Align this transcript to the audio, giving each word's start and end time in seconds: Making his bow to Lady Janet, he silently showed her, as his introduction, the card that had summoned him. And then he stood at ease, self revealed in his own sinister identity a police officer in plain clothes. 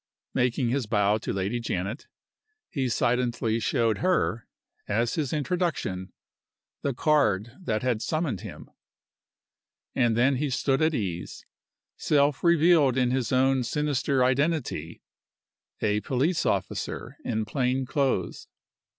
Making 0.33 0.69
his 0.69 0.87
bow 0.87 1.19
to 1.19 1.31
Lady 1.31 1.59
Janet, 1.59 2.07
he 2.71 2.89
silently 2.89 3.59
showed 3.59 3.99
her, 3.99 4.47
as 4.87 5.13
his 5.13 5.31
introduction, 5.31 6.11
the 6.81 6.95
card 6.95 7.51
that 7.61 7.83
had 7.83 8.01
summoned 8.01 8.41
him. 8.41 8.71
And 9.93 10.17
then 10.17 10.37
he 10.37 10.49
stood 10.49 10.81
at 10.81 10.95
ease, 10.95 11.45
self 11.97 12.43
revealed 12.43 12.97
in 12.97 13.11
his 13.11 13.31
own 13.31 13.63
sinister 13.63 14.23
identity 14.23 15.03
a 15.81 15.99
police 16.01 16.47
officer 16.47 17.17
in 17.23 17.45
plain 17.45 17.85
clothes. 17.85 18.47